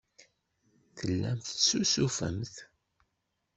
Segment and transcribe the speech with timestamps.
[0.97, 2.55] Tellamt tessusufemt.